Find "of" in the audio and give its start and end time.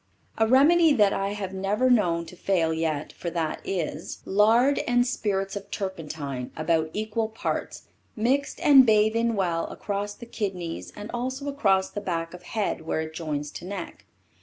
5.55-5.69, 12.33-12.41